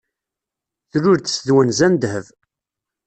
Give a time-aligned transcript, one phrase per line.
[0.91, 2.27] Tlul-d s twenza n ddheb.